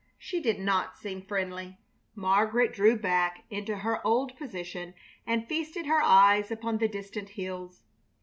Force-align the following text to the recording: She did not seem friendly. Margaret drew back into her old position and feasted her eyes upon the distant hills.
She 0.17 0.39
did 0.41 0.57
not 0.59 0.97
seem 0.97 1.21
friendly. 1.21 1.77
Margaret 2.15 2.73
drew 2.73 2.95
back 2.97 3.43
into 3.51 3.75
her 3.75 4.01
old 4.03 4.35
position 4.35 4.95
and 5.27 5.47
feasted 5.47 5.85
her 5.85 6.01
eyes 6.01 6.49
upon 6.49 6.79
the 6.79 6.87
distant 6.87 7.29
hills. 7.29 7.83